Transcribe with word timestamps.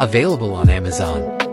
Available 0.00 0.54
on 0.54 0.68
Amazon. 0.68 1.43